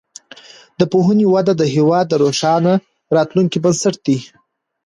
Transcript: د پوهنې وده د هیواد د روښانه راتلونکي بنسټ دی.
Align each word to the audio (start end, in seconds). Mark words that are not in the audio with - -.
د 0.79 0.81
پوهنې 0.91 1.25
وده 1.33 1.53
د 1.57 1.63
هیواد 1.75 2.05
د 2.09 2.13
روښانه 2.23 2.73
راتلونکي 3.17 3.57
بنسټ 3.63 3.95
دی. 4.05 4.17